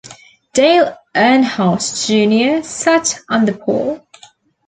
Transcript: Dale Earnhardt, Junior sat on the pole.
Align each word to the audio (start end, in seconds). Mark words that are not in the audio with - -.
Dale 0.55 0.97
Earnhardt, 1.13 2.07
Junior 2.09 2.63
sat 2.63 3.19
on 3.29 3.45
the 3.45 3.53
pole. 3.53 4.03